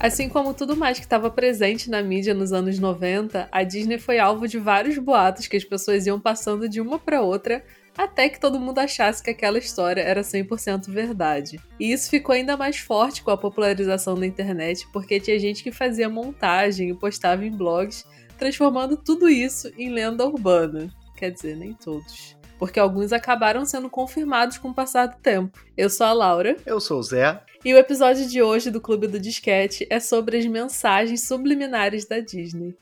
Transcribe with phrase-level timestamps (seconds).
[0.00, 4.20] Assim como tudo mais que estava presente na mídia nos anos 90, a Disney foi
[4.20, 7.64] alvo de vários boatos que as pessoas iam passando de uma para outra
[7.96, 11.60] até que todo mundo achasse que aquela história era 100% verdade.
[11.80, 15.72] E isso ficou ainda mais forte com a popularização da internet, porque tinha gente que
[15.72, 18.04] fazia montagem e postava em blogs,
[18.38, 20.88] transformando tudo isso em lenda urbana.
[21.16, 22.37] Quer dizer, nem todos.
[22.58, 25.58] Porque alguns acabaram sendo confirmados com o passar do tempo.
[25.76, 26.56] Eu sou a Laura.
[26.66, 27.40] Eu sou o Zé.
[27.64, 32.20] E o episódio de hoje do Clube do Disquete é sobre as mensagens subliminares da
[32.20, 32.76] Disney.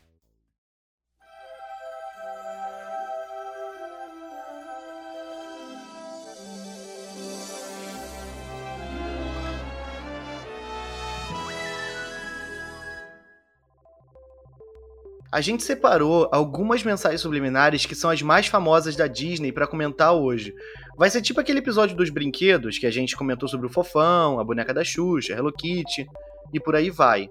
[15.31, 20.15] A gente separou algumas mensagens subliminares que são as mais famosas da Disney para comentar
[20.15, 20.55] hoje.
[20.97, 24.45] Vai ser tipo aquele episódio dos brinquedos que a gente comentou sobre o Fofão, a
[24.45, 26.07] boneca da Xuxa, Hello Kitty
[26.53, 27.29] e por aí vai.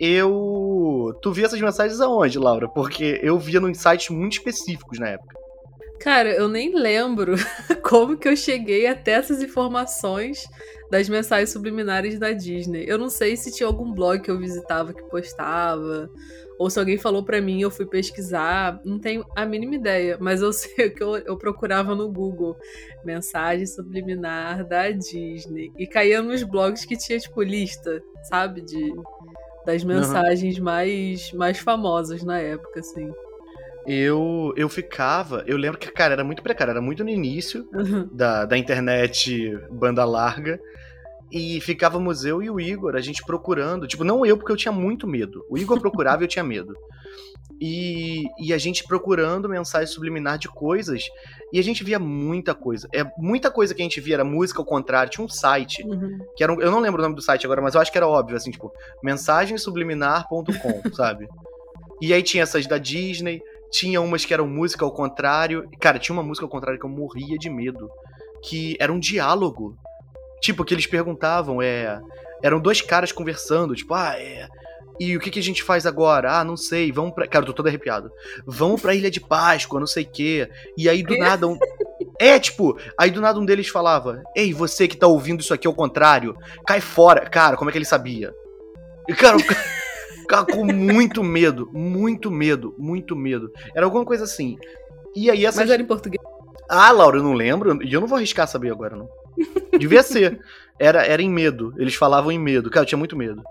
[0.00, 1.18] Eu.
[1.22, 2.68] Tu via essas mensagens aonde, Laura?
[2.68, 5.34] Porque eu via em sites muito específicos na época.
[6.00, 7.34] Cara, eu nem lembro
[7.82, 10.44] como que eu cheguei até essas informações
[10.90, 12.84] das mensagens subliminares da Disney.
[12.86, 16.10] Eu não sei se tinha algum blog que eu visitava que postava,
[16.58, 20.40] ou se alguém falou para mim, eu fui pesquisar, não tenho a mínima ideia, mas
[20.40, 22.56] eu sei que eu, eu procurava no Google
[23.04, 28.94] mensagem subliminar da Disney e caía nos blogs que tinha tipo lista, sabe, de
[29.64, 30.64] das mensagens uhum.
[30.64, 33.12] mais mais famosas na época, assim.
[33.86, 38.08] Eu, eu ficava, eu lembro que, cara, era muito precário, era muito no início uhum.
[38.12, 40.58] da, da internet banda larga.
[41.30, 43.86] E ficávamos eu e o Igor, a gente procurando.
[43.86, 45.44] Tipo, não eu, porque eu tinha muito medo.
[45.50, 46.74] O Igor procurava e eu tinha medo.
[47.60, 51.04] E, e a gente procurando mensagem subliminar de coisas.
[51.52, 52.88] E a gente via muita coisa.
[52.92, 55.10] É muita coisa que a gente via era música ao contrário.
[55.10, 56.18] Tinha um site, uhum.
[56.36, 57.98] que era um, Eu não lembro o nome do site agora, mas eu acho que
[57.98, 61.28] era óbvio, assim, tipo, mensagensubliminar.com, sabe?
[62.00, 63.40] E aí tinha essas da Disney,
[63.70, 65.68] tinha umas que eram música ao contrário.
[65.80, 67.90] Cara, tinha uma música ao contrário que eu morria de medo.
[68.42, 69.76] Que era um diálogo
[70.40, 72.00] Tipo, que eles perguntavam, é.
[72.42, 74.48] Eram dois caras conversando, tipo, ah, é.
[74.98, 76.38] E o que, que a gente faz agora?
[76.38, 77.26] Ah, não sei, vamos pra.
[77.26, 78.10] Cara, eu tô todo arrepiado.
[78.46, 80.48] Vamos pra Ilha de Páscoa, não sei o quê.
[80.76, 81.46] E aí do nada.
[81.46, 81.58] Um...
[82.18, 85.66] É, tipo, aí do nada um deles falava: Ei, você que tá ouvindo isso aqui
[85.66, 87.28] ao contrário, cai fora.
[87.28, 88.32] Cara, como é que ele sabia?
[89.08, 89.36] E, cara,
[90.26, 93.50] ficava com muito medo, muito medo, muito medo.
[93.74, 94.58] Era alguma coisa assim.
[95.14, 95.60] E aí essa.
[95.60, 96.22] Mas era em português?
[96.68, 97.82] Ah, Laura, eu não lembro.
[97.82, 99.08] E eu não vou arriscar saber agora, não.
[99.78, 100.40] Devia ser.
[100.78, 101.72] Era, era em medo.
[101.78, 102.68] Eles falavam em medo.
[102.68, 103.42] Cara, eu tinha muito medo.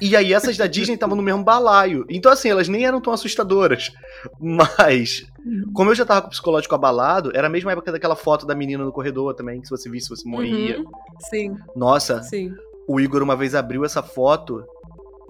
[0.00, 2.06] E aí essas da Disney estavam no mesmo balaio.
[2.08, 3.92] Então, assim, elas nem eram tão assustadoras.
[4.40, 5.26] Mas,
[5.74, 8.54] como eu já tava com o psicológico abalado, era a mesma época daquela foto da
[8.54, 10.78] menina no corredor também, que se você visse, você morria.
[10.78, 10.84] Uhum.
[11.28, 11.56] Sim.
[11.76, 12.22] Nossa.
[12.22, 12.54] Sim.
[12.88, 14.64] O Igor uma vez abriu essa foto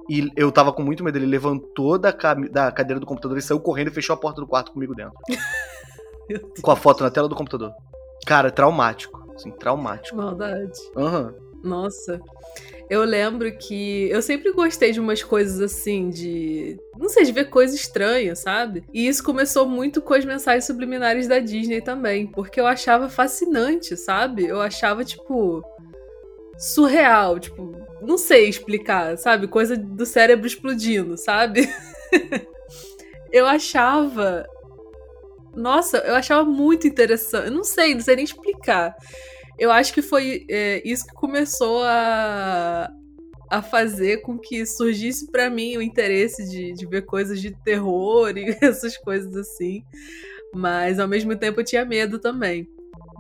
[0.09, 1.19] e eu tava com muito medo.
[1.19, 2.11] Ele levantou da,
[2.51, 5.15] da cadeira do computador e saiu correndo e fechou a porta do quarto comigo dentro.
[6.63, 7.73] com a foto na tela do computador.
[8.27, 9.25] Cara, traumático.
[9.35, 10.17] Assim, traumático.
[10.17, 10.79] Maldade.
[10.97, 11.35] Aham.
[11.39, 11.45] Uhum.
[11.65, 12.21] Nossa.
[12.91, 16.79] Eu lembro que eu sempre gostei de umas coisas assim, de.
[16.99, 18.85] Não sei, de ver coisas estranhas, sabe?
[18.93, 22.27] E isso começou muito com as mensagens subliminares da Disney também.
[22.27, 24.45] Porque eu achava fascinante, sabe?
[24.45, 25.65] Eu achava, tipo.
[26.59, 29.49] Surreal, tipo, não sei explicar, sabe?
[29.49, 31.69] Coisa do cérebro explodindo, sabe?
[33.33, 34.47] eu achava
[35.57, 37.47] nossa, eu achava muito interessante.
[37.47, 38.95] Eu não sei, não sei nem explicar.
[39.59, 42.91] Eu acho que foi é, isso que começou a,
[43.51, 48.37] a fazer com que surgisse para mim o interesse de, de ver coisas de terror
[48.37, 49.85] e essas coisas assim.
[50.53, 52.69] Mas ao mesmo tempo eu tinha medo também.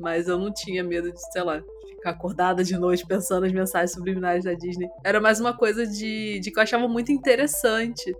[0.01, 1.63] Mas eu não tinha medo de, sei lá,
[2.05, 4.89] ficar acordada de noite pensando nas mensagens subliminares da Disney.
[5.03, 8.15] Era mais uma coisa de, de que eu achava muito interessante.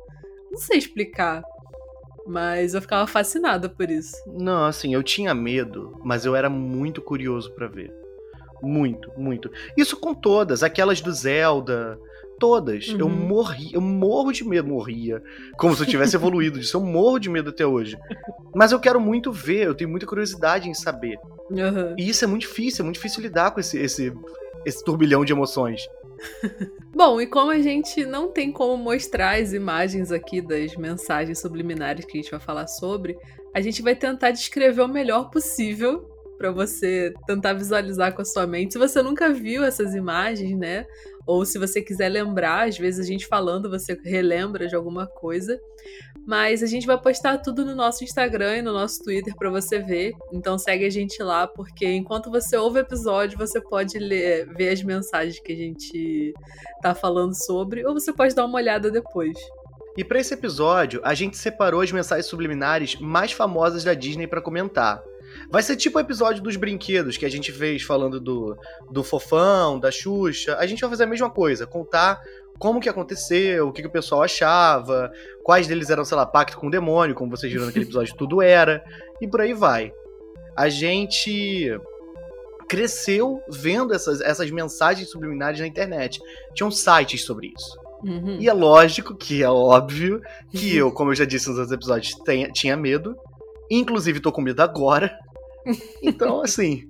[0.51, 1.43] Não sei explicar.
[2.27, 4.17] Mas eu ficava fascinada por isso.
[4.27, 7.93] Não, assim, eu tinha medo, mas eu era muito curioso para ver.
[8.63, 9.51] Muito, muito.
[9.77, 11.99] Isso com todas, aquelas do Zelda,
[12.45, 12.89] todas.
[12.89, 12.99] Uhum.
[12.99, 15.23] Eu morri, eu morro de medo, morria.
[15.57, 17.97] Como se eu tivesse evoluído disso, eu morro de medo até hoje.
[18.55, 21.19] Mas eu quero muito ver, eu tenho muita curiosidade em saber.
[21.51, 21.95] Uhum.
[21.97, 24.13] E isso é muito difícil, é muito difícil lidar com esse, esse,
[24.67, 25.89] esse turbilhão de emoções.
[26.95, 32.05] Bom, e como a gente não tem como mostrar as imagens aqui das mensagens subliminares
[32.05, 33.17] que a gente vai falar sobre,
[33.55, 38.47] a gente vai tentar descrever o melhor possível para você tentar visualizar com a sua
[38.47, 38.73] mente.
[38.73, 40.87] Se você nunca viu essas imagens, né?
[41.27, 45.59] Ou se você quiser lembrar, às vezes a gente falando, você relembra de alguma coisa.
[46.27, 49.79] Mas a gente vai postar tudo no nosso Instagram e no nosso Twitter para você
[49.79, 50.13] ver.
[50.33, 54.71] Então segue a gente lá, porque enquanto você ouve o episódio, você pode ler, ver
[54.71, 56.33] as mensagens que a gente
[56.83, 59.37] tá falando sobre, ou você pode dar uma olhada depois.
[59.97, 64.41] E para esse episódio, a gente separou as mensagens subliminares mais famosas da Disney para
[64.41, 65.01] comentar.
[65.51, 68.57] Vai ser tipo o episódio dos brinquedos que a gente fez falando do,
[68.91, 70.57] do fofão, da Xuxa.
[70.59, 72.21] A gente vai fazer a mesma coisa, contar
[72.59, 75.11] como que aconteceu, o que, que o pessoal achava,
[75.43, 78.41] quais deles eram, sei lá, pacto com o demônio, como vocês viram naquele episódio, tudo
[78.41, 78.85] era,
[79.21, 79.93] e por aí vai.
[80.57, 81.77] A gente
[82.69, 86.21] cresceu vendo essas, essas mensagens subliminares na internet.
[86.55, 87.79] Tinham sites sobre isso.
[88.03, 88.39] Uhum.
[88.39, 90.21] E é lógico que é óbvio
[90.51, 93.17] que eu, como eu já disse nos outros episódios, tenha, tinha medo.
[93.71, 95.17] Inclusive, tô com medo agora.
[96.03, 96.85] Então, assim,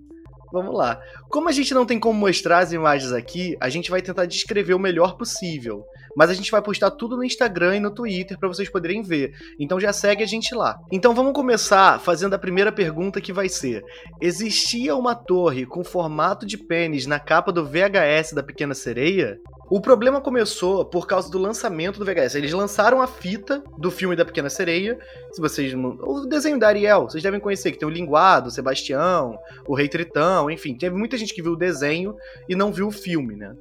[0.52, 1.00] vamos lá.
[1.30, 4.74] Como a gente não tem como mostrar as imagens aqui, a gente vai tentar descrever
[4.74, 5.84] o melhor possível.
[6.16, 9.32] Mas a gente vai postar tudo no Instagram e no Twitter para vocês poderem ver.
[9.58, 10.76] Então já segue a gente lá.
[10.92, 13.82] Então vamos começar fazendo a primeira pergunta que vai ser:
[14.20, 19.38] Existia uma torre com formato de pênis na capa do VHS da Pequena Sereia?
[19.70, 22.34] O problema começou por causa do lançamento do VHS.
[22.34, 24.98] Eles lançaram a fita do filme da Pequena Sereia.
[25.32, 25.72] Se vocês.
[25.74, 29.88] O desenho da Ariel, vocês devem conhecer, que tem o Linguado, o Sebastião, o Rei
[29.88, 30.76] Tritão, enfim.
[30.76, 32.14] Teve muita gente que viu o desenho
[32.48, 33.54] e não viu o filme, né?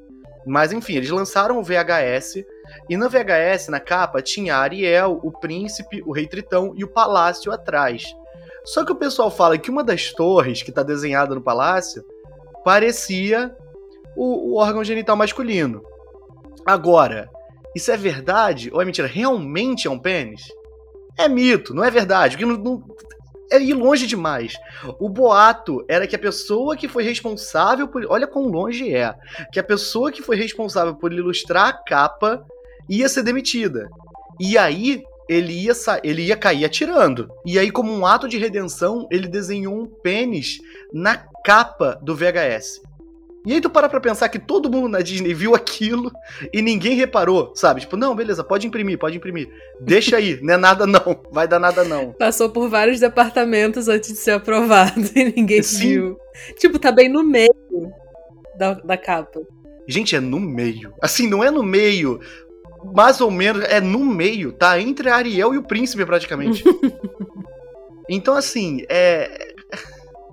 [0.45, 2.44] Mas enfim, eles lançaram o VHS.
[2.90, 7.51] E no VHS, na capa, tinha Ariel, o príncipe, o Rei Tritão e o palácio
[7.51, 8.04] atrás.
[8.66, 12.04] Só que o pessoal fala que uma das torres que está desenhada no palácio
[12.63, 13.56] parecia
[14.16, 15.84] o, o órgão genital masculino.
[16.66, 17.30] Agora,
[17.75, 19.07] isso é verdade ou é mentira?
[19.07, 20.48] Realmente é um pênis?
[21.18, 22.38] É mito, não é verdade.
[22.38, 22.84] Porque não, não,
[23.53, 24.55] é ir longe demais.
[25.00, 28.05] O boato era que a pessoa que foi responsável por.
[28.09, 29.13] Olha quão longe é.
[29.51, 32.44] Que a pessoa que foi responsável por ilustrar a capa
[32.89, 33.88] ia ser demitida.
[34.39, 35.73] E aí ele ia,
[36.03, 37.29] ele ia cair atirando.
[37.45, 40.57] E aí, como um ato de redenção, ele desenhou um pênis
[40.91, 41.15] na
[41.45, 42.81] capa do VHS.
[43.45, 46.12] E aí tu para pra pensar que todo mundo na Disney viu aquilo
[46.54, 47.81] e ninguém reparou, sabe?
[47.81, 49.50] Tipo, não, beleza, pode imprimir, pode imprimir.
[49.81, 52.13] Deixa aí, não é nada não, vai dar nada não.
[52.13, 55.80] Passou por vários departamentos antes de ser aprovado e ninguém Sim.
[55.80, 56.18] viu.
[56.57, 57.54] Tipo, tá bem no meio
[58.57, 59.42] da, da capa.
[59.86, 60.94] Gente, é no meio.
[61.01, 62.22] Assim, não é no meio,
[62.95, 64.80] mais ou menos, é no meio, tá?
[64.80, 66.63] Entre a Ariel e o príncipe, praticamente.
[68.07, 69.52] então, assim, é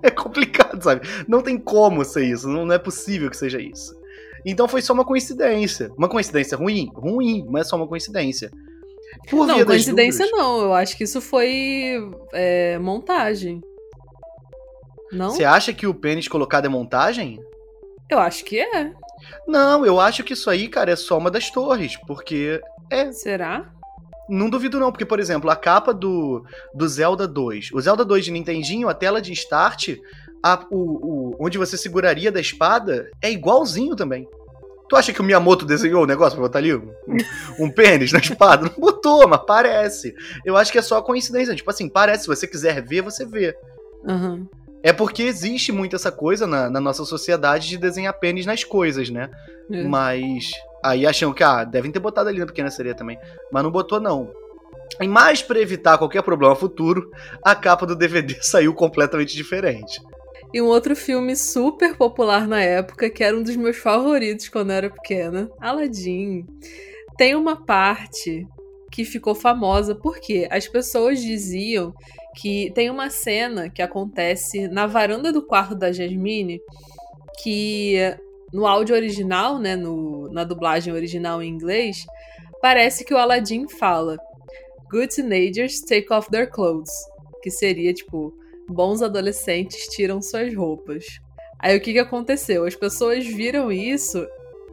[0.03, 1.07] é complicado, sabe?
[1.27, 3.99] Não tem como ser isso, não é possível que seja isso.
[4.45, 5.91] Então foi só uma coincidência.
[5.97, 6.89] Uma coincidência ruim?
[6.95, 8.51] Ruim, mas é só uma coincidência.
[9.29, 10.61] Por não, coincidência dúvidas, não.
[10.61, 11.97] Eu acho que isso foi
[12.33, 13.61] é, montagem.
[15.11, 15.31] Não?
[15.31, 17.39] Você acha que o pênis colocado é montagem?
[18.09, 18.93] Eu acho que é.
[19.47, 22.59] Não, eu acho que isso aí, cara, é só uma das torres, porque
[22.89, 23.11] é.
[23.11, 23.71] Será?
[24.31, 28.23] Não duvido não, porque, por exemplo, a capa do, do Zelda 2, o Zelda 2
[28.23, 29.97] de Nintendinho, a tela de start,
[30.41, 34.25] a, o, o, onde você seguraria da espada, é igualzinho também.
[34.87, 36.93] Tu acha que o Miyamoto desenhou o negócio pra botar ali um,
[37.59, 38.69] um pênis na espada?
[38.69, 40.13] Não botou, mas parece.
[40.45, 41.53] Eu acho que é só coincidência.
[41.53, 42.23] Tipo assim, parece.
[42.23, 43.53] Se você quiser ver, você vê.
[44.03, 44.47] Uhum.
[44.81, 49.09] É porque existe muito essa coisa na, na nossa sociedade de desenhar pênis nas coisas,
[49.09, 49.29] né?
[49.71, 49.83] É.
[49.83, 50.51] Mas
[50.83, 53.17] Aí acham que, ah, devem ter botado ali na pequena sereia também.
[53.51, 54.31] Mas não botou, não.
[54.99, 57.09] E mais para evitar qualquer problema futuro,
[57.43, 60.01] a capa do DVD saiu completamente diferente.
[60.53, 64.71] E um outro filme super popular na época, que era um dos meus favoritos quando
[64.71, 66.45] eu era pequena, Aladdin.
[67.17, 68.45] Tem uma parte
[68.91, 71.93] que ficou famosa porque as pessoas diziam
[72.35, 76.59] que tem uma cena que acontece na varanda do quarto da Jasmine
[77.41, 77.95] que
[78.53, 82.05] no áudio original, né, no, na dublagem original em inglês,
[82.61, 84.17] parece que o Aladdin fala
[84.91, 86.91] Good teenagers take off their clothes,
[87.41, 88.33] que seria tipo
[88.67, 91.05] bons adolescentes tiram suas roupas.
[91.59, 92.65] Aí o que que aconteceu?
[92.65, 94.27] As pessoas viram isso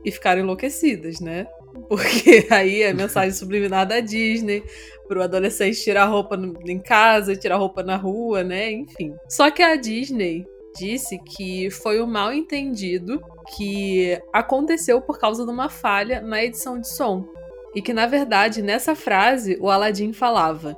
[0.05, 1.47] e ficaram enlouquecidas, né?
[1.89, 4.63] Porque aí é mensagem subliminar da Disney
[5.07, 8.73] pro adolescente tirar roupa em casa, tirar roupa na rua, né?
[8.73, 9.15] Enfim.
[9.29, 10.45] Só que a Disney
[10.77, 13.21] disse que foi um mal entendido
[13.57, 17.27] que aconteceu por causa de uma falha na edição de som.
[17.75, 20.77] E que, na verdade, nessa frase, o Aladdin falava: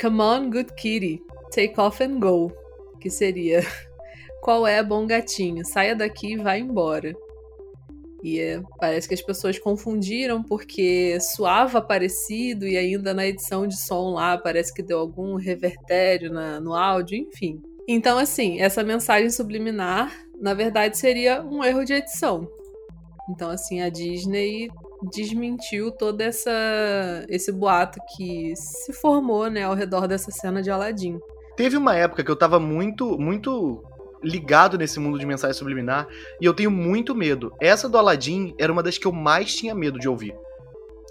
[0.00, 2.52] Come on, good kitty, take off and go.
[3.00, 3.60] Que seria:
[4.42, 5.64] Qual é, bom gatinho?
[5.64, 7.14] Saia daqui e vá embora.
[8.22, 13.76] E é, parece que as pessoas confundiram porque suava parecido e ainda na edição de
[13.76, 17.60] som lá parece que deu algum revertério na, no áudio, enfim.
[17.86, 22.48] Então, assim, essa mensagem subliminar, na verdade, seria um erro de edição.
[23.30, 24.68] Então, assim, a Disney
[25.12, 26.50] desmentiu todo essa,
[27.28, 31.20] esse boato que se formou, né, ao redor dessa cena de Aladdin.
[31.56, 33.84] Teve uma época que eu tava muito, muito
[34.20, 36.08] ligado nesse mundo de mensagem subliminar
[36.40, 37.54] e eu tenho muito medo.
[37.60, 40.34] Essa do Aladdin era uma das que eu mais tinha medo de ouvir.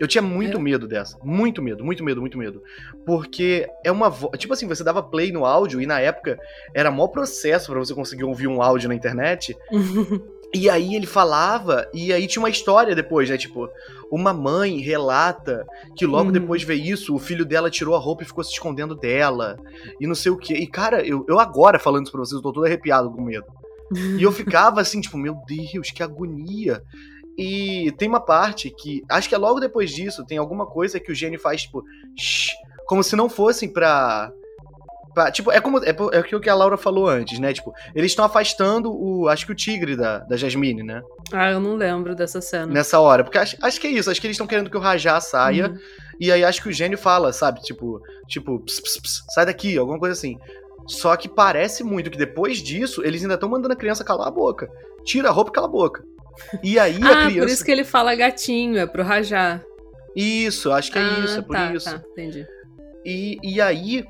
[0.01, 0.59] Eu tinha muito é.
[0.59, 1.15] medo dessa.
[1.23, 2.63] Muito medo, muito medo, muito medo.
[3.05, 4.35] Porque é uma voz.
[4.35, 6.39] Tipo assim, você dava play no áudio e na época
[6.73, 9.55] era maior processo para você conseguir ouvir um áudio na internet.
[10.53, 13.37] E aí ele falava, e aí tinha uma história depois, né?
[13.37, 13.69] Tipo,
[14.11, 15.65] uma mãe relata
[15.95, 16.33] que logo hum.
[16.33, 19.57] depois de ver isso, o filho dela tirou a roupa e ficou se escondendo dela.
[19.97, 20.55] E não sei o quê.
[20.55, 23.45] E, cara, eu, eu agora falando isso pra vocês, eu tô todo arrepiado com medo.
[24.19, 26.83] E eu ficava assim, tipo, meu Deus, que agonia.
[27.37, 31.11] E tem uma parte que, acho que é logo depois disso, tem alguma coisa que
[31.11, 31.83] o gênio faz, tipo,
[32.17, 32.51] shh,
[32.85, 34.31] como se não fossem pra
[35.13, 35.79] Pra, tipo, é como.
[35.79, 37.53] É, é o que a Laura falou antes, né?
[37.53, 39.27] Tipo, eles estão afastando o.
[39.27, 41.01] Acho que o tigre da, da Jasmine, né?
[41.33, 42.67] Ah, eu não lembro dessa cena.
[42.67, 43.23] Nessa hora.
[43.23, 44.09] Porque acho, acho que é isso.
[44.09, 45.69] Acho que eles estão querendo que o Rajá saia.
[45.69, 45.77] Uhum.
[46.19, 47.61] E aí acho que o gênio fala, sabe?
[47.61, 50.37] Tipo, tipo, pss, pss, pss, sai daqui, alguma coisa assim.
[50.87, 54.31] Só que parece muito que depois disso, eles ainda estão mandando a criança calar a
[54.31, 54.69] boca.
[55.03, 56.03] Tira a roupa e cala a boca.
[56.63, 57.39] E aí ah, a criança.
[57.39, 59.61] Por isso que ele fala gatinho, é pro Rajá.
[60.15, 61.89] Isso, acho que é ah, isso, é por tá, isso.
[61.89, 62.45] Tá, entendi.
[63.05, 64.03] E, e aí,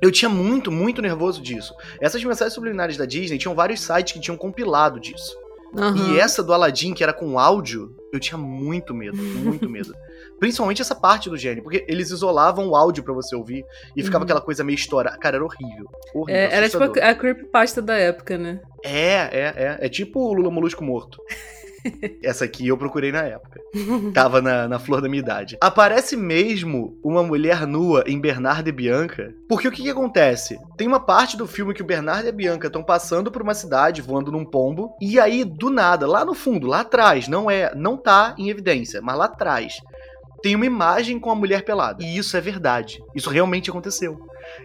[0.00, 1.74] eu tinha muito, muito nervoso disso.
[2.00, 5.36] Essas mensagens subliminares da Disney tinham vários sites que tinham compilado disso.
[5.74, 6.14] Uhum.
[6.14, 9.94] E essa do Aladdin, que era com áudio, eu tinha muito medo, muito medo.
[10.38, 13.64] Principalmente essa parte do gênio, porque eles isolavam o áudio para você ouvir
[13.96, 14.24] e ficava uhum.
[14.24, 15.18] aquela coisa meio estourada.
[15.18, 15.86] Cara, era horrível.
[16.14, 18.60] horrível é, era tipo a, a creepypasta da época, né?
[18.82, 19.78] É, é, é.
[19.80, 21.18] É tipo o Lula Molusco morto.
[22.22, 23.60] Essa aqui eu procurei na época.
[24.12, 25.56] Tava na, na flor da minha idade.
[25.60, 29.34] Aparece mesmo uma mulher nua em Bernardo e Bianca.
[29.48, 30.58] Porque o que, que acontece?
[30.76, 33.54] Tem uma parte do filme que o Bernardo e a Bianca estão passando por uma
[33.54, 34.96] cidade, voando num pombo.
[35.00, 39.00] E aí, do nada, lá no fundo, lá atrás, não é, não tá em evidência,
[39.00, 39.76] mas lá atrás,
[40.42, 42.02] tem uma imagem com a mulher pelada.
[42.02, 43.02] E isso é verdade.
[43.14, 44.18] Isso realmente aconteceu.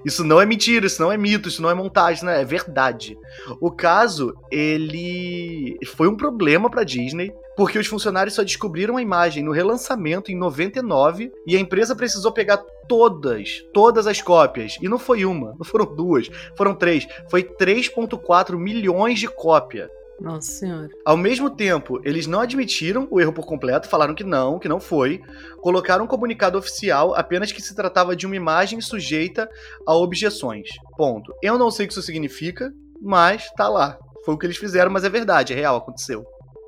[0.06, 2.42] Isso não é mentira, isso não é mito, isso não é montagem, né?
[2.42, 3.18] É verdade.
[3.60, 9.44] O caso, ele foi um problema para Disney, porque os funcionários só descobriram a imagem
[9.44, 14.78] no relançamento em 99 e a empresa precisou pegar todas, todas as cópias.
[14.82, 17.08] E não foi uma, não foram duas, foram três.
[17.30, 19.90] Foi 3.4 milhões de cópias.
[20.22, 20.90] Nossa senhora.
[21.04, 24.80] Ao mesmo tempo, eles não admitiram o erro por completo, falaram que não, que não
[24.80, 25.20] foi.
[25.62, 29.50] Colocaram um comunicado oficial apenas que se tratava de uma imagem sujeita
[29.86, 30.68] a objeções.
[30.96, 31.34] Ponto.
[31.42, 33.98] Eu não sei o que isso significa, mas tá lá.
[34.24, 36.24] Foi o que eles fizeram, mas é verdade, é real, aconteceu.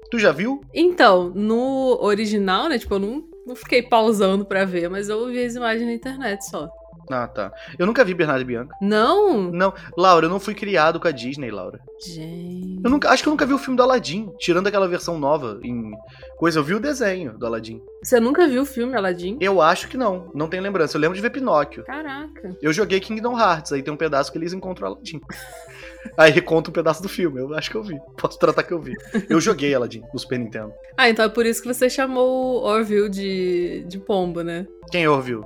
[0.10, 0.60] Tu já viu?
[0.74, 2.80] Então, no original, né?
[2.80, 6.44] Tipo, eu não, não fiquei pausando pra ver, mas eu vi as imagens na internet
[6.50, 6.68] só.
[7.10, 7.52] Ah, tá.
[7.78, 8.76] Eu nunca vi Bernardo e Bianca.
[8.82, 9.52] Não?
[9.52, 9.74] Não.
[9.98, 11.80] Laura, eu não fui criado com a Disney, Laura.
[12.06, 12.82] Gente.
[12.84, 15.60] Eu nunca, acho que eu nunca vi o filme do Aladdin, tirando aquela versão nova
[15.64, 15.92] em
[16.38, 16.60] coisa.
[16.60, 17.82] Eu vi o desenho do Aladdin.
[18.02, 19.38] Você nunca viu o filme Aladdin?
[19.40, 20.32] Eu acho que não.
[20.34, 20.98] Não tenho lembrança.
[20.98, 21.84] Eu lembro de ver Pinóquio.
[21.84, 22.56] Caraca.
[22.62, 25.22] Eu joguei Kingdom Hearts, aí tem um pedaço que eles encontram o Aladdin.
[26.18, 27.40] Aí conta um pedaço do filme.
[27.40, 27.98] Eu acho que eu vi.
[28.18, 28.94] Posso tratar que eu vi.
[29.30, 30.74] Eu joguei Aladdin no Super Nintendo.
[30.98, 34.68] Ah, então é por isso que você chamou o Orville de, de pombo, né?
[34.92, 35.44] Quem é Orville?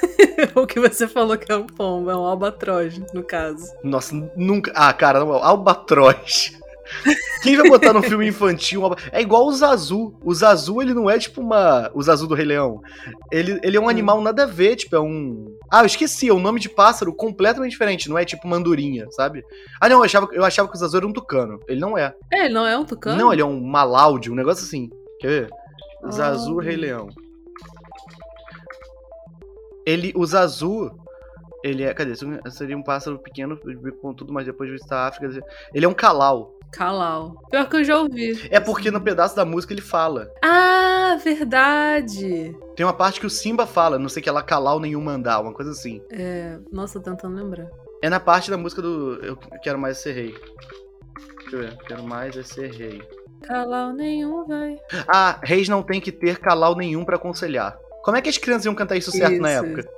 [0.54, 3.72] o que você falou que é um pombo, é um albatroz, no caso.
[3.82, 4.72] Nossa, nunca.
[4.74, 6.52] Ah, cara, não, albatroz.
[7.42, 8.82] Quem vai botar no filme infantil?
[9.10, 10.14] É igual o Zazu.
[10.22, 11.90] O Zazu, ele não é tipo uma.
[11.94, 12.80] O Zazu do Rei Leão.
[13.30, 13.88] Ele, ele é um hum.
[13.88, 15.56] animal nada a ver, tipo, é um.
[15.72, 19.42] Ah, eu esqueci, é um nome de pássaro completamente diferente, não é tipo mandurinha, sabe?
[19.80, 21.58] Ah, não, eu achava, eu achava que o Zazu era um tucano.
[21.66, 22.14] Ele não é.
[22.30, 23.16] É, ele não é um tucano?
[23.16, 24.90] Não, ele é um malaude, um negócio assim.
[25.18, 25.50] Quer ver?
[26.10, 26.60] Zazu, oh.
[26.60, 27.08] Rei Leão.
[29.86, 30.94] Ele, o Zazu,
[31.64, 31.94] ele é.
[31.94, 32.12] Cadê?
[32.50, 33.58] Seria um pássaro pequeno,
[33.98, 35.42] com tudo, mas depois de visitar a África.
[35.72, 36.54] Ele é um calau.
[36.72, 37.36] Calau.
[37.50, 38.48] Pior que eu já ouvi.
[38.50, 40.32] É porque no pedaço da música ele fala.
[40.42, 42.56] Ah, verdade.
[42.74, 45.52] Tem uma parte que o Simba fala, não sei que ela calau nenhum mandar, uma
[45.52, 46.02] coisa assim.
[46.10, 46.58] É.
[46.72, 47.68] Nossa, tentando lembrar.
[48.02, 50.34] É na parte da música do Eu Quero Mais Ser Rei.
[51.52, 51.76] Deixa eu ver.
[51.86, 53.02] Quero mais é ser rei.
[53.42, 54.78] Calau nenhum, vai.
[55.06, 57.76] Ah, reis não tem que ter calau nenhum para aconselhar.
[58.02, 59.42] Como é que as crianças iam cantar isso certo isso.
[59.42, 59.88] na época?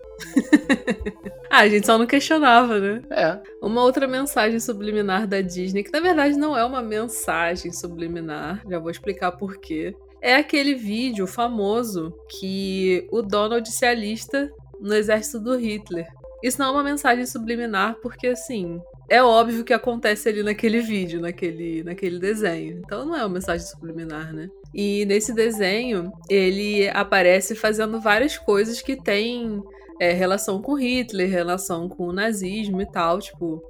[1.55, 3.03] ah, a gente só não questionava, né?
[3.11, 3.39] É.
[3.63, 8.79] Uma outra mensagem subliminar da Disney, que na verdade não é uma mensagem subliminar, já
[8.81, 9.95] vou explicar por quê.
[10.21, 16.07] É aquele vídeo famoso que o Donald se alista no exército do Hitler.
[16.43, 21.21] Isso não é uma mensagem subliminar, porque assim, é óbvio que acontece ali naquele vídeo,
[21.21, 22.83] naquele, naquele desenho.
[22.85, 24.49] Então não é uma mensagem subliminar, né?
[24.75, 29.63] E nesse desenho, ele aparece fazendo várias coisas que têm
[30.05, 33.19] é, relação com Hitler, relação com o nazismo e tal.
[33.21, 33.63] Tipo,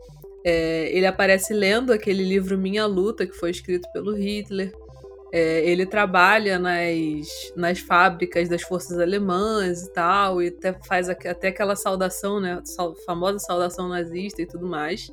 [0.45, 4.73] é, ele aparece lendo aquele livro Minha Luta, que foi escrito pelo Hitler.
[5.33, 11.49] É, ele trabalha nas, nas fábricas das forças alemãs e tal, e até faz até
[11.49, 12.61] aquela saudação, né?
[13.07, 15.13] Famosa saudação nazista e tudo mais.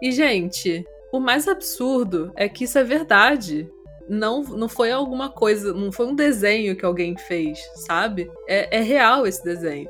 [0.00, 3.68] E, gente, o mais absurdo é que isso é verdade.
[4.08, 8.30] Não, não foi alguma coisa, não foi um desenho que alguém fez, sabe?
[8.48, 9.88] É, é real esse desenho.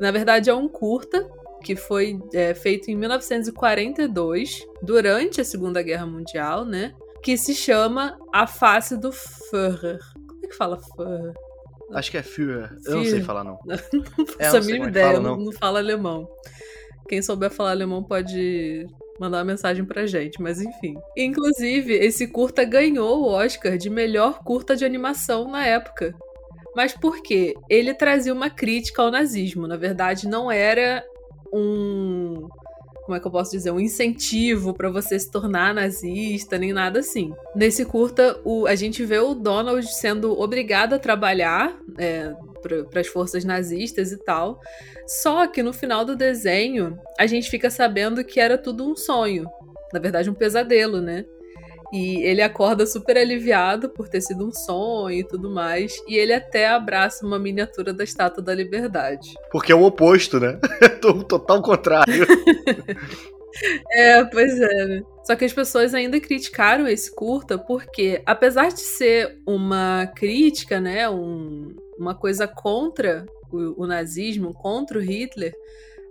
[0.00, 1.28] Na verdade, é um curta
[1.62, 6.94] que foi é, feito em 1942, durante a Segunda Guerra Mundial, né?
[7.22, 9.98] Que se chama A Face do Führer.
[10.28, 11.34] Como é que fala Führer?
[11.92, 12.70] Acho que é Führer.
[12.84, 13.58] Eu não sei falar, não.
[13.66, 13.74] não
[14.38, 15.36] é, faço a mínima ideia, fala, não.
[15.36, 16.28] não fala alemão.
[17.08, 18.86] Quem souber falar alemão pode
[19.18, 20.96] mandar uma mensagem pra gente, mas enfim.
[21.16, 26.14] Inclusive, esse curta ganhou o Oscar de melhor curta de animação na época.
[26.76, 27.54] Mas por quê?
[27.70, 29.66] Ele trazia uma crítica ao nazismo.
[29.66, 31.02] Na verdade, não era
[31.50, 32.46] um
[33.06, 36.98] como é que eu posso dizer, um incentivo para você se tornar nazista, nem nada
[36.98, 37.32] assim.
[37.54, 42.34] Nesse curta, o, a gente vê o Donald sendo obrigado a trabalhar é,
[42.90, 44.60] para as forças nazistas e tal.
[45.06, 49.46] Só que no final do desenho, a gente fica sabendo que era tudo um sonho.
[49.92, 51.24] Na verdade, um pesadelo, né?
[51.92, 55.96] E ele acorda super aliviado por ter sido um sonho e tudo mais.
[56.08, 59.34] E ele até abraça uma miniatura da Estátua da Liberdade.
[59.50, 60.58] Porque é o oposto, né?
[61.04, 62.26] o total contrário.
[63.92, 64.84] é, pois é.
[64.86, 65.02] Né?
[65.24, 71.08] Só que as pessoas ainda criticaram esse curta porque, apesar de ser uma crítica, né,
[71.08, 75.54] um, uma coisa contra o, o nazismo, contra o Hitler,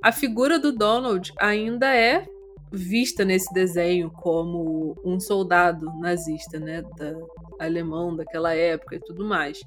[0.01, 2.25] a figura do Donald ainda é
[2.71, 7.15] vista nesse desenho como um soldado nazista, né, da,
[7.59, 9.61] alemão daquela época e tudo mais.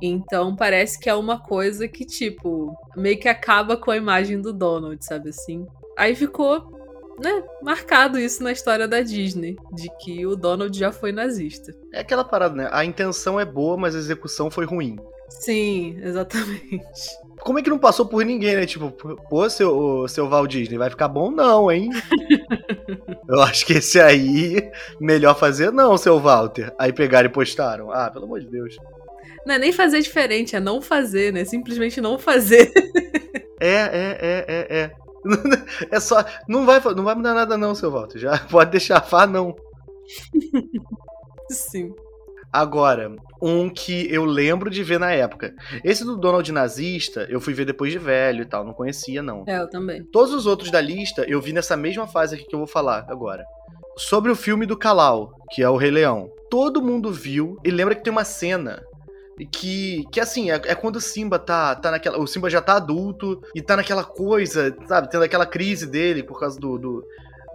[0.00, 4.52] Então parece que é uma coisa que, tipo, meio que acaba com a imagem do
[4.52, 5.66] Donald, sabe assim?
[5.96, 11.12] Aí ficou, né, marcado isso na história da Disney, de que o Donald já foi
[11.12, 11.74] nazista.
[11.92, 12.68] É aquela parada, né?
[12.72, 14.96] A intenção é boa, mas a execução foi ruim.
[15.30, 16.82] Sim, exatamente.
[17.46, 18.66] Como é que não passou por ninguém, né?
[18.66, 21.90] Tipo, pô, seu, seu Walt Disney, vai ficar bom não, hein?
[23.28, 24.68] Eu acho que esse aí,
[25.00, 26.74] melhor fazer não, seu Walter.
[26.76, 27.92] Aí pegaram e postaram.
[27.92, 28.76] Ah, pelo amor de Deus.
[29.46, 31.44] Não é nem fazer diferente, é não fazer, né?
[31.44, 32.72] Simplesmente não fazer.
[33.60, 34.90] É, é, é, é, é.
[35.92, 36.24] É só.
[36.48, 38.18] Não vai, não vai mudar nada, não, seu Walter.
[38.18, 39.54] Já pode deixar fá, não.
[41.48, 41.94] Sim.
[42.56, 45.54] Agora, um que eu lembro de ver na época.
[45.84, 49.44] Esse do Donald nazista, eu fui ver depois de velho e tal, não conhecia não.
[49.46, 50.02] É, eu também.
[50.04, 53.04] Todos os outros da lista eu vi nessa mesma fase aqui que eu vou falar
[53.10, 53.44] agora.
[53.98, 56.30] Sobre o filme do Kalal, que é o Rei Leão.
[56.50, 58.82] Todo mundo viu e lembra que tem uma cena
[59.52, 62.18] que, que assim, é, é, quando o Simba tá, tá naquela.
[62.18, 65.10] O Simba já tá adulto e tá naquela coisa, sabe?
[65.10, 67.04] Tendo aquela crise dele por causa do, do,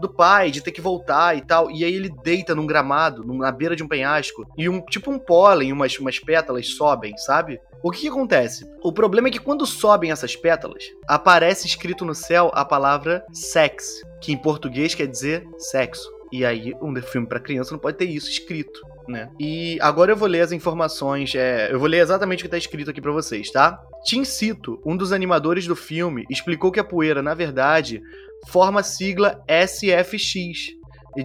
[0.02, 1.72] do pai, de ter que voltar e tal.
[1.72, 5.20] E aí ele deita num gramado, na beira de um penhasco, e um tipo um
[5.20, 7.60] pólen, umas, umas pétalas sobem, sabe?
[7.84, 8.66] O que, que, acontece?
[8.84, 14.02] O problema é que quando sobem essas pétalas, aparece escrito no céu a palavra sex,
[14.22, 16.08] que em português quer dizer sexo.
[16.32, 19.30] E aí, um filme para criança não pode ter isso escrito, né?
[19.40, 22.58] E agora eu vou ler as informações, é, eu vou ler exatamente o que tá
[22.58, 23.82] escrito aqui para vocês, tá?
[24.06, 28.02] Tim Cito, um dos animadores do filme, explicou que a poeira, na verdade,
[28.48, 30.72] forma a sigla SFX,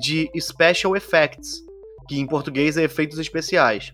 [0.00, 1.62] de Special Effects,
[2.08, 3.92] que em português é efeitos especiais.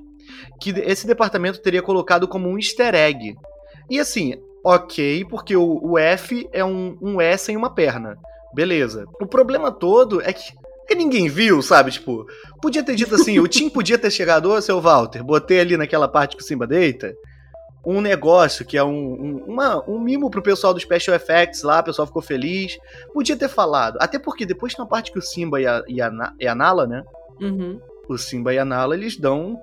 [0.60, 3.36] Que esse departamento teria colocado como um easter egg.
[3.90, 8.16] E assim, ok, porque o, o F é um, um S em uma perna.
[8.54, 9.06] Beleza.
[9.20, 10.52] O problema todo é que
[10.94, 11.90] ninguém viu, sabe?
[11.90, 12.26] Tipo,
[12.60, 16.06] podia ter dito assim, o Tim podia ter chegado, ô seu Walter, botei ali naquela
[16.06, 17.14] parte que o Simba deita,
[17.84, 21.80] um negócio que é um, um, uma, um mimo pro pessoal do Special Effects lá,
[21.80, 22.78] o pessoal ficou feliz.
[23.12, 23.98] Podia ter falado.
[24.00, 26.54] Até porque depois tem uma parte que o Simba e a, e a, e a
[26.54, 27.02] Nala, né?
[27.40, 27.80] Uhum.
[28.08, 29.60] O Simba e a Nala, eles dão.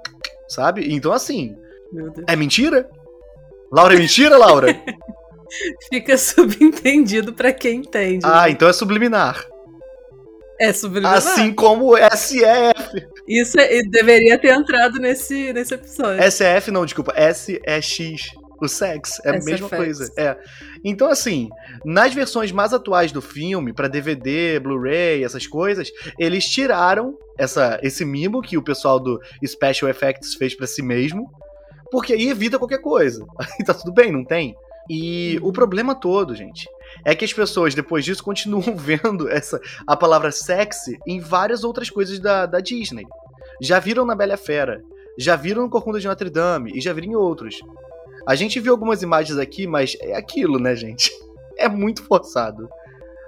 [0.47, 0.93] Sabe?
[0.93, 1.55] Então, assim.
[2.27, 2.89] É mentira?
[3.71, 4.67] Laura, é mentira, Laura?
[5.89, 8.25] Fica subentendido para quem entende.
[8.25, 8.51] Ah, né?
[8.51, 9.48] então é subliminar.
[10.59, 11.17] É subliminar.
[11.17, 13.07] Assim como SEF.
[13.27, 16.31] Isso é, deveria ter entrado nesse, nesse episódio.
[16.31, 17.13] SEF não, desculpa.
[17.33, 18.31] SEX.
[18.61, 20.11] O sex é a mesma coisa.
[20.17, 20.35] É.
[20.83, 21.49] Então, assim,
[21.85, 28.03] nas versões mais atuais do filme, para DVD, Blu-ray, essas coisas, eles tiraram essa, esse
[28.03, 31.31] mimo que o pessoal do Special Effects fez para si mesmo,
[31.89, 33.25] porque aí evita qualquer coisa.
[33.39, 34.55] Aí tá tudo bem, não tem?
[34.89, 36.67] E o problema todo, gente,
[37.05, 41.89] é que as pessoas depois disso continuam vendo essa a palavra sexy em várias outras
[41.89, 43.05] coisas da, da Disney.
[43.61, 44.81] Já viram na Bela Fera,
[45.17, 47.59] já viram no Corcunda de Notre Dame e já viram em outros.
[48.27, 51.11] A gente viu algumas imagens aqui, mas é aquilo, né, gente?
[51.61, 52.69] É muito forçado.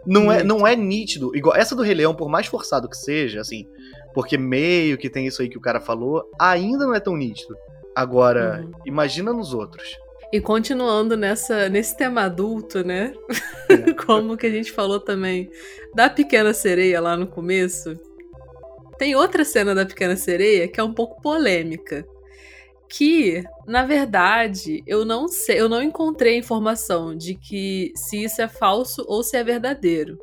[0.05, 1.35] Não é, não é nítido.
[1.35, 3.67] Igual essa do Rei Leão, por mais forçado que seja, assim,
[4.13, 7.57] porque meio que tem isso aí que o cara falou, ainda não é tão nítido.
[7.93, 8.71] Agora, uhum.
[8.85, 9.97] imagina nos outros.
[10.31, 13.13] E continuando nessa, nesse tema adulto, né?
[13.69, 13.93] É.
[14.05, 15.49] Como que a gente falou também
[15.93, 17.99] da Pequena Sereia lá no começo.
[18.97, 22.05] Tem outra cena da Pequena Sereia que é um pouco polêmica.
[22.87, 28.47] Que, na verdade, eu não sei, eu não encontrei informação de que se isso é
[28.47, 30.17] falso ou se é verdadeiro.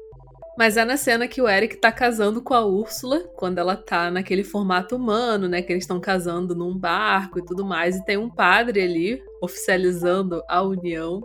[0.58, 4.10] Mas é na cena que o Eric tá casando com a Úrsula, quando ela tá
[4.10, 5.62] naquele formato humano, né?
[5.62, 7.94] Que eles estão casando num barco e tudo mais.
[7.94, 11.24] E tem um padre ali oficializando a união.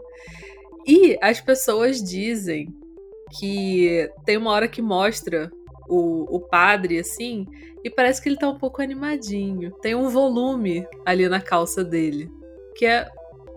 [0.86, 2.72] E as pessoas dizem
[3.40, 5.52] que tem uma hora que mostra
[5.90, 7.48] o, o padre, assim,
[7.84, 9.72] e parece que ele tá um pouco animadinho.
[9.82, 12.30] Tem um volume ali na calça dele.
[12.76, 13.10] Que é.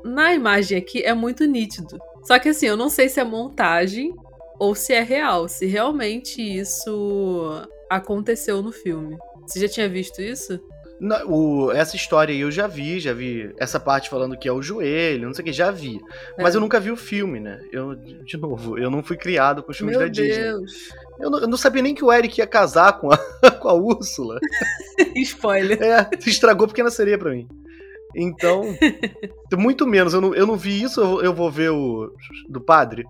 [0.02, 1.98] Na imagem aqui é muito nítido.
[2.22, 4.14] Só que assim, eu não sei se é montagem
[4.58, 9.16] ou se é real, se realmente isso aconteceu no filme.
[9.46, 10.60] Você já tinha visto isso?
[10.98, 14.52] Não, o, essa história aí eu já vi, já vi essa parte falando que é
[14.52, 16.00] o joelho, não sei o que, já vi.
[16.38, 16.56] Mas é.
[16.56, 17.60] eu nunca vi o filme, né?
[17.70, 20.42] Eu, de novo, eu não fui criado com os filmes Meu da Disney.
[20.42, 20.72] Deus.
[21.20, 23.18] Eu não, eu não sabia nem que o Eric ia casar com a,
[23.60, 24.38] com a Úrsula.
[25.16, 25.82] Spoiler.
[25.82, 27.46] É, estragou Pequena Sereia pra mim.
[28.14, 28.62] Então,
[29.52, 30.14] muito menos.
[30.14, 32.10] Eu não, eu não vi isso, eu, eu vou ver o
[32.48, 33.04] do padre.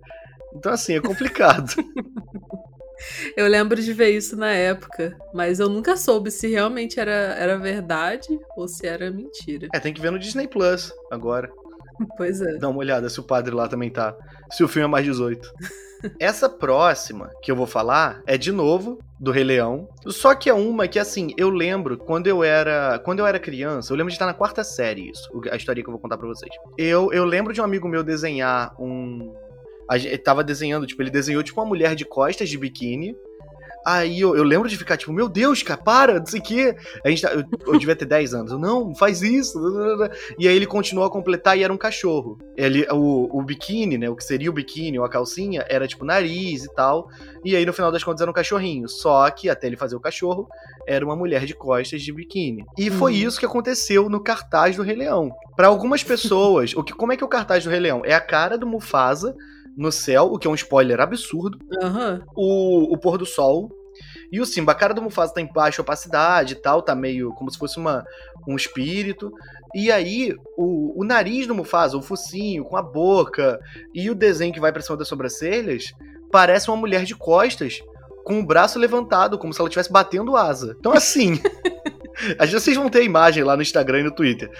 [0.56, 1.74] Então, assim, é complicado.
[3.36, 7.58] eu lembro de ver isso na época, mas eu nunca soube se realmente era, era
[7.58, 9.68] verdade ou se era mentira.
[9.72, 11.50] É, tem que ver no Disney Plus agora.
[12.18, 12.58] Pois é.
[12.58, 14.14] Dá uma olhada se o padre lá também tá.
[14.50, 15.50] Se o filme é mais 18.
[16.20, 19.88] Essa próxima que eu vou falar é de novo do Rei Leão.
[20.06, 23.92] Só que é uma que assim, eu lembro quando eu era, quando eu era criança,
[23.92, 26.28] eu lembro de estar na quarta série isso, a história que eu vou contar para
[26.28, 26.54] vocês.
[26.76, 29.34] Eu, eu lembro de um amigo meu desenhar um
[29.88, 33.16] a gente tava desenhando, tipo, ele desenhou tipo uma mulher de costas de biquíni.
[33.86, 36.76] Aí eu, eu lembro de ficar tipo, meu Deus, cara, para, não sei o quê.
[37.04, 38.50] A gente tá, eu, eu, devia ter 10 anos.
[38.50, 39.56] Eu, não, faz isso.
[40.36, 42.36] E aí ele continuou a completar e era um cachorro.
[42.56, 44.10] Ele, o, o biquíni, né?
[44.10, 47.08] O que seria o biquíni ou a calcinha, era tipo nariz e tal.
[47.44, 48.88] E aí no final das contas era um cachorrinho.
[48.88, 50.48] Só que até ele fazer o cachorro,
[50.84, 52.64] era uma mulher de costas de biquíni.
[52.76, 53.28] E foi uhum.
[53.28, 55.30] isso que aconteceu no cartaz do Rei Leão.
[55.54, 58.02] Para algumas pessoas, o que, como é que é o cartaz do Rei Leão?
[58.04, 59.32] É a cara do Mufasa
[59.76, 61.58] no céu, o que é um spoiler absurdo.
[61.82, 62.20] Uhum.
[62.34, 63.70] O, o pôr do sol.
[64.30, 67.30] E o Simba, a cara do Mufasa tá em baixa opacidade e tal, tá meio
[67.34, 68.04] como se fosse uma,
[68.46, 69.30] um espírito.
[69.74, 73.58] E aí, o, o nariz do Mufasa, o focinho com a boca
[73.94, 75.92] e o desenho que vai pra cima das sobrancelhas,
[76.30, 77.80] parece uma mulher de costas
[78.24, 80.76] com o braço levantado, como se ela estivesse batendo asa.
[80.78, 81.40] Então, assim.
[82.38, 84.50] Às vezes vocês vão ter a imagem lá no Instagram e no Twitter.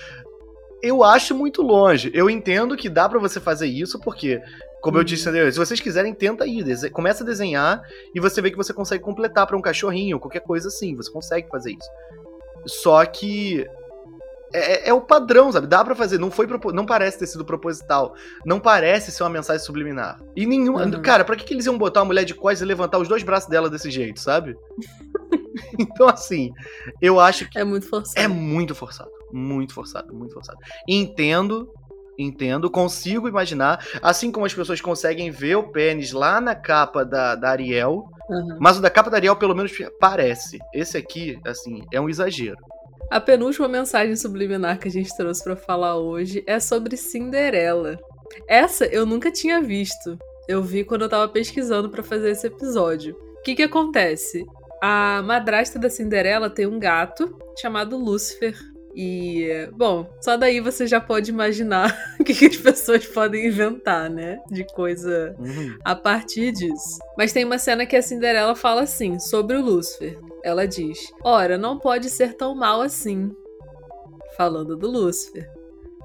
[0.82, 2.10] Eu acho muito longe.
[2.14, 4.40] Eu entendo que dá para você fazer isso, porque
[4.86, 5.30] como eu disse uhum.
[5.30, 6.62] anteriormente, se vocês quiserem, tenta aí.
[6.92, 7.82] Começa a desenhar
[8.14, 10.94] e você vê que você consegue completar para um cachorrinho, qualquer coisa assim.
[10.94, 11.90] Você consegue fazer isso.
[12.66, 13.66] Só que.
[14.52, 15.66] É, é, é o padrão, sabe?
[15.66, 16.18] Dá para fazer.
[16.18, 18.14] Não foi não parece ter sido proposital.
[18.44, 20.20] Não parece ser uma mensagem subliminar.
[20.36, 20.76] E nenhum.
[20.76, 21.02] Uhum.
[21.02, 23.24] Cara, pra que, que eles iam botar uma mulher de costas e levantar os dois
[23.24, 24.56] braços dela desse jeito, sabe?
[25.76, 26.52] então, assim,
[27.02, 27.58] eu acho que.
[27.58, 28.24] É muito forçado.
[28.24, 29.10] É muito forçado.
[29.32, 30.58] Muito forçado, muito forçado.
[30.86, 31.68] Entendo
[32.18, 33.84] Entendo, consigo imaginar.
[34.02, 38.08] Assim como as pessoas conseguem ver o pênis lá na capa da, da Ariel.
[38.28, 38.56] Uhum.
[38.58, 40.58] Mas o da capa da Ariel, pelo menos, parece.
[40.72, 42.56] Esse aqui, assim, é um exagero.
[43.10, 47.98] A penúltima mensagem subliminar que a gente trouxe para falar hoje é sobre Cinderela.
[48.48, 50.18] Essa eu nunca tinha visto.
[50.48, 53.14] Eu vi quando eu tava pesquisando para fazer esse episódio.
[53.38, 54.44] O que que acontece?
[54.82, 58.56] A madrasta da Cinderela tem um gato chamado Lúcifer,
[58.98, 64.08] e, bom, só daí você já pode imaginar o que, que as pessoas podem inventar,
[64.08, 64.40] né?
[64.50, 65.76] De coisa uhum.
[65.84, 66.98] a partir disso.
[67.18, 70.18] Mas tem uma cena que a Cinderela fala assim, sobre o Lúcifer.
[70.42, 73.30] Ela diz: Ora, não pode ser tão mal assim.
[74.34, 75.46] Falando do Lúcifer.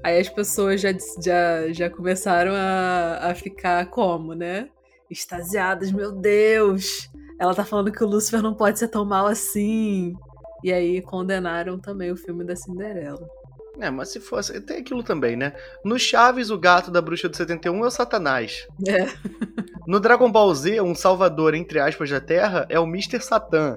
[0.04, 0.90] Aí as pessoas já,
[1.24, 4.68] já, já começaram a, a ficar como, né?
[5.10, 7.08] Extasiadas, meu Deus!
[7.38, 10.14] Ela tá falando que o Lúcifer não pode ser tão mal assim.
[10.62, 13.26] E aí condenaram também o filme da Cinderela.
[13.80, 14.60] É, mas se fosse.
[14.60, 15.52] Tem aquilo também, né?
[15.84, 18.66] No Chaves, o gato da bruxa de 71 é o Satanás.
[18.86, 19.06] É.
[19.86, 23.20] No Dragon Ball Z, um salvador, entre aspas, da Terra é o Mr.
[23.20, 23.76] Satan.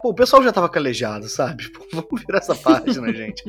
[0.00, 1.70] Pô, o pessoal já tava calejado, sabe?
[1.70, 3.44] Pô, vamos virar essa página, gente.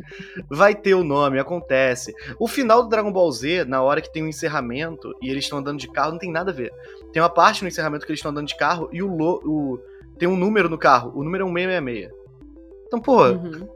[0.50, 2.14] Vai ter o nome, acontece.
[2.40, 5.46] O final do Dragon Ball Z, na hora que tem o um encerramento e eles
[5.46, 6.72] estão andando de carro, não tem nada a ver.
[7.14, 9.80] Tem uma parte no encerramento que eles estão andando de carro e o, lo, o
[10.18, 11.12] tem um número no carro.
[11.16, 12.19] O número é um 666.
[12.90, 13.70] Então, pô, uhum.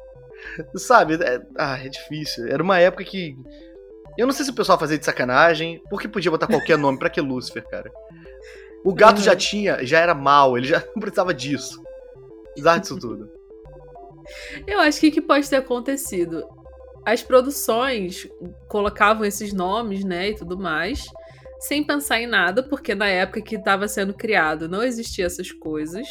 [0.76, 1.16] sabe?
[1.24, 2.48] É, ah, é difícil.
[2.48, 3.38] Era uma época que.
[4.18, 6.98] Eu não sei se o pessoal fazia de sacanagem, porque podia botar qualquer nome.
[6.98, 7.92] Pra que Lúcifer, cara?
[8.84, 9.24] O gato uhum.
[9.24, 11.82] já tinha, já era mal, ele já não precisava disso.
[12.52, 13.30] Apesar disso tudo.
[14.66, 16.44] Eu acho que o que pode ter acontecido?
[17.06, 18.28] As produções
[18.68, 21.04] colocavam esses nomes, né, e tudo mais,
[21.60, 26.08] sem pensar em nada, porque na época que estava sendo criado não existia essas coisas.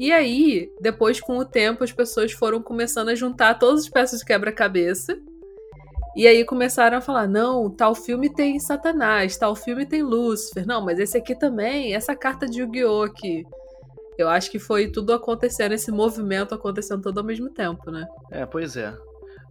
[0.00, 4.20] E aí, depois com o tempo, as pessoas foram começando a juntar todas as peças
[4.20, 5.14] de quebra-cabeça.
[6.16, 10.66] E aí começaram a falar: não, tal filme tem Satanás, tal filme tem Lúcifer.
[10.66, 13.02] Não, mas esse aqui também, essa carta de Yu-Gi-Oh!
[13.02, 13.44] aqui.
[14.16, 18.06] Eu acho que foi tudo acontecendo, esse movimento acontecendo todo ao mesmo tempo, né?
[18.30, 18.96] É, pois é.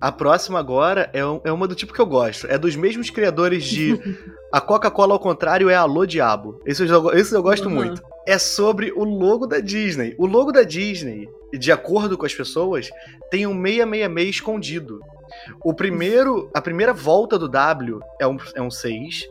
[0.01, 2.47] A próxima agora é, um, é uma do tipo que eu gosto.
[2.47, 3.99] É dos mesmos criadores de
[4.51, 6.59] A Coca-Cola ao contrário é Alô Diabo.
[6.65, 7.75] Esse eu, esse eu gosto uhum.
[7.75, 8.01] muito.
[8.29, 10.13] É sobre o logo da Disney.
[10.15, 12.91] O logo da Disney, de acordo com as pessoas,
[13.31, 14.99] tem um 666 escondido.
[15.63, 19.27] O primeiro, a primeira volta do W é um, é um 6.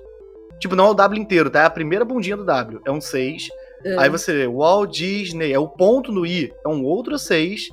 [0.58, 1.60] Tipo, não é o W inteiro, tá?
[1.60, 2.80] É a primeira bundinha do W.
[2.84, 3.48] É um 6.
[3.84, 3.98] É.
[4.00, 7.68] Aí você lê Walt Disney, é o ponto no I, é um outro 6.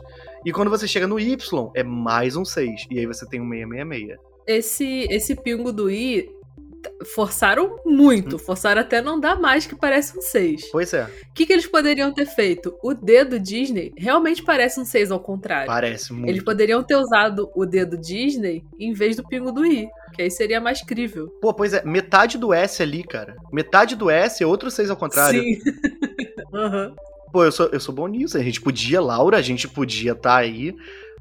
[0.46, 2.86] E quando você chega no Y, é mais um 6.
[2.92, 4.20] E aí você tem um 666.
[4.46, 6.30] Esse, esse pingo do I
[7.14, 8.40] forçaram muito, hum.
[8.40, 10.70] forçaram até não dar mais, que parece um 6.
[10.72, 11.04] Pois é.
[11.04, 12.78] O que, que eles poderiam ter feito?
[12.84, 15.68] O dedo Disney realmente parece um 6 ao contrário.
[15.68, 16.30] Parece muito.
[16.30, 20.32] Eles poderiam ter usado o dedo Disney em vez do pingo do I, que aí
[20.32, 21.28] seria mais crível.
[21.42, 23.36] Pô, pois é, metade do S ali, cara.
[23.52, 25.42] Metade do S é outro 6 ao contrário.
[25.42, 25.60] Sim.
[26.54, 26.96] uhum.
[27.32, 28.38] Pô, eu sou, eu sou bom nisso.
[28.38, 30.74] A gente podia, Laura, a gente podia estar tá aí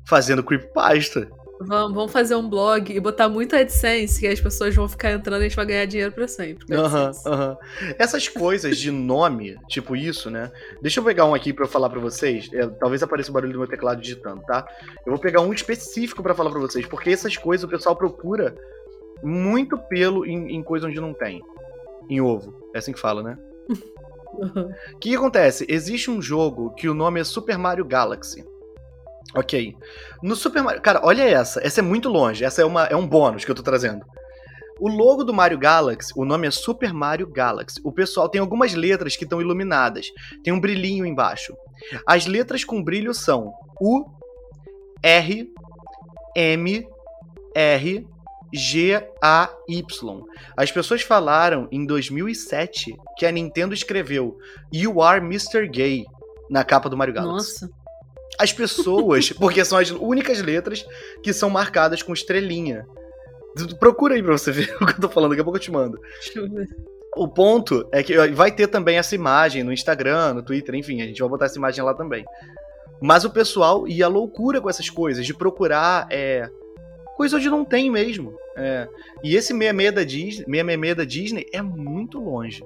[0.07, 1.29] fazendo creepypasta.
[1.61, 5.41] Vamos, vamos fazer um blog e botar muito AdSense que as pessoas vão ficar entrando
[5.43, 6.75] e a gente vai ganhar dinheiro pra sempre.
[6.75, 7.51] Aham, aham.
[7.51, 7.95] Uhum.
[7.99, 10.51] Essas coisas de nome, tipo isso, né?
[10.83, 12.51] Deixa eu pegar um aqui pra eu falar pra vocês.
[12.53, 14.67] É, talvez apareça o barulho do meu teclado digitando, tá?
[15.07, 18.55] Eu vou pegar um específico para falar pra vocês, porque essas coisas o pessoal procura
[19.23, 21.41] muito pelo em, em coisa onde não tem.
[22.11, 22.69] Em ovo.
[22.75, 23.39] É assim que fala, né?
[24.35, 24.73] O uhum.
[25.01, 25.65] que, que acontece?
[25.69, 28.45] Existe um jogo que o nome é Super Mario Galaxy.
[29.35, 29.77] Ok.
[30.23, 30.81] No Super Mario.
[30.81, 31.61] Cara, olha essa.
[31.67, 32.45] Essa é muito longe.
[32.45, 34.05] Essa é, uma, é um bônus que eu tô trazendo.
[34.81, 37.81] O logo do Mario Galaxy, o nome é Super Mario Galaxy.
[37.85, 40.07] O pessoal tem algumas letras que estão iluminadas.
[40.43, 41.57] Tem um brilhinho embaixo.
[42.07, 44.05] As letras com brilho são U,
[45.03, 45.49] R,
[46.37, 46.89] M,
[47.55, 48.07] R,
[48.53, 50.23] G, A, Y.
[50.57, 54.37] As pessoas falaram em 2007 que a Nintendo escreveu
[54.73, 55.69] You are Mr.
[55.69, 56.05] Gay
[56.51, 57.63] na capa do Mario Galaxy.
[57.63, 57.84] Nossa
[58.39, 60.85] as pessoas, porque são as únicas letras
[61.23, 62.87] que são marcadas com estrelinha.
[63.79, 65.71] Procura aí pra você ver o que eu tô falando, daqui a pouco eu te
[65.71, 65.99] mando.
[66.21, 66.69] Deixa eu ver.
[67.17, 71.07] O ponto é que vai ter também essa imagem no Instagram, no Twitter, enfim, a
[71.07, 72.25] gente vai botar essa imagem lá também.
[73.01, 76.51] Mas o pessoal ia loucura com essas coisas, de procurar é,
[77.17, 78.37] coisa onde não tem mesmo.
[78.57, 78.89] É.
[79.23, 82.65] E esse 66 da Disney, 666 da Disney é muito longe.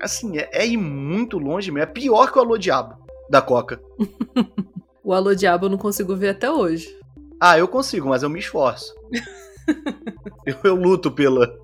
[0.00, 1.82] Assim, é, é ir muito longe mesmo.
[1.82, 3.80] É pior que o Alô Diabo da Coca.
[5.02, 6.96] o Alô Diabo eu não consigo ver até hoje.
[7.40, 8.94] Ah, eu consigo, mas eu me esforço.
[10.46, 11.54] eu, eu, luto pela,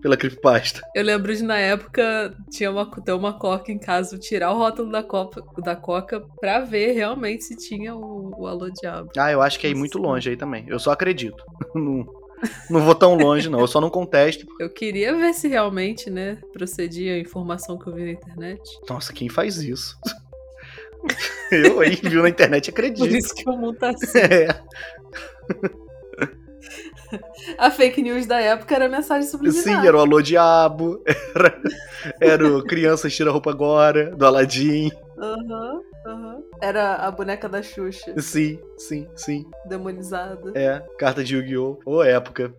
[0.00, 0.82] pela creepypasta.
[0.94, 4.90] Eu lembro de na época tinha uma, ter uma coca em casa, tirar o rótulo
[4.90, 9.10] da, copa, da coca pra ver realmente se tinha o, o Alô Diabo.
[9.16, 10.64] Ah, eu acho que é ir muito longe aí também.
[10.68, 11.42] Eu só acredito.
[11.74, 12.06] não,
[12.68, 13.60] não vou tão longe, não.
[13.60, 14.46] Eu só não contesto.
[14.60, 18.60] Eu queria ver se realmente, né, procedia a informação que eu vi na internet.
[18.88, 19.96] Nossa, quem faz isso?
[21.50, 23.06] Eu aí, viu na internet, acredito.
[23.06, 24.18] Por isso que o mundo tá assim.
[24.22, 24.72] É.
[27.58, 29.62] A fake news da época era mensagem subliminar.
[29.62, 31.02] Sim, era o Alô Diabo,
[31.34, 31.62] era,
[32.20, 34.90] era o Criança Tira Roupa Agora, do Aladdin.
[35.18, 36.34] Aham, uhum, aham.
[36.36, 36.44] Uhum.
[36.62, 38.18] Era a boneca da Xuxa.
[38.18, 39.44] Sim, sim, sim.
[39.66, 40.52] Demonizada.
[40.54, 41.78] É, carta de Yu-Gi-Oh!
[41.84, 42.54] Ô, época.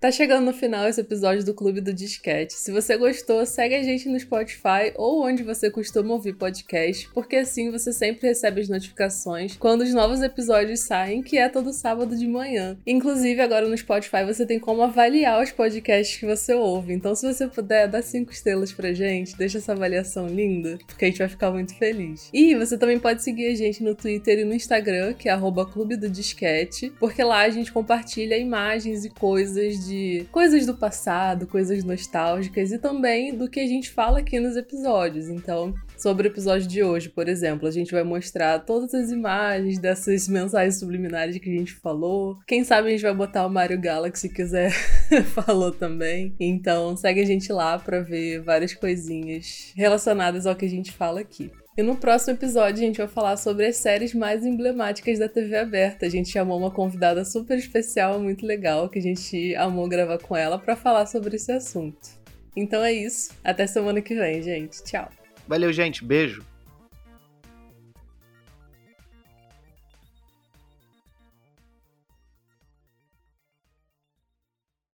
[0.00, 2.54] Tá chegando no final esse episódio do Clube do Disquete.
[2.54, 7.36] Se você gostou, segue a gente no Spotify ou onde você costuma ouvir podcast, porque
[7.36, 12.16] assim você sempre recebe as notificações quando os novos episódios saem, que é todo sábado
[12.16, 12.78] de manhã.
[12.86, 16.94] Inclusive, agora no Spotify você tem como avaliar os podcasts que você ouve.
[16.94, 21.08] Então, se você puder, dá cinco estrelas pra gente, deixa essa avaliação linda, porque a
[21.08, 22.30] gente vai ficar muito feliz.
[22.32, 25.38] E você também pode seguir a gente no Twitter e no Instagram, que é
[25.70, 30.74] Clube do Disquete, porque lá a gente compartilha imagens e coisas de de coisas do
[30.74, 35.28] passado, coisas nostálgicas e também do que a gente fala aqui nos episódios.
[35.28, 39.78] Então, sobre o episódio de hoje, por exemplo, a gente vai mostrar todas as imagens
[39.78, 42.38] dessas mensagens subliminares que a gente falou.
[42.46, 44.70] Quem sabe a gente vai botar o Mario Galaxy se quiser
[45.34, 46.34] falou também.
[46.38, 51.20] Então, segue a gente lá para ver várias coisinhas relacionadas ao que a gente fala
[51.20, 51.50] aqui.
[51.80, 55.56] E no próximo episódio a gente vai falar sobre as séries mais emblemáticas da TV
[55.56, 56.04] aberta.
[56.04, 60.36] A gente chamou uma convidada super especial, muito legal, que a gente amou gravar com
[60.36, 62.06] ela para falar sobre esse assunto.
[62.54, 63.30] Então é isso.
[63.42, 64.84] Até semana que vem, gente.
[64.84, 65.08] Tchau.
[65.48, 66.04] Valeu, gente.
[66.04, 66.49] Beijo.